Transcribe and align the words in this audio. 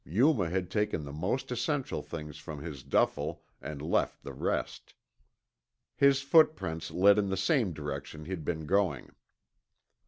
Yuma 0.03 0.49
had 0.49 0.71
taken 0.71 1.03
the 1.03 1.13
most 1.13 1.51
essential 1.51 2.01
things 2.01 2.39
from 2.39 2.57
his 2.63 2.81
duffle 2.81 3.43
and 3.61 3.83
left 3.83 4.23
the 4.23 4.33
rest. 4.33 4.95
His 5.95 6.23
footprints 6.23 6.89
led 6.89 7.19
on 7.19 7.25
in 7.25 7.29
the 7.29 7.37
same 7.37 7.71
direction 7.71 8.25
he'd 8.25 8.43
been 8.43 8.65
going. 8.65 9.13